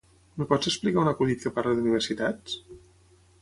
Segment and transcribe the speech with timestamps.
[0.37, 2.57] Em pots explicar un acudit que parli d'universitats?